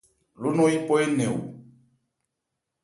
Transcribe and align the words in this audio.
Ló 0.41 0.47
nɔn 0.55 0.71
yípɔ 0.73 0.93
énɛn 1.03 1.27
ò. 1.33 1.35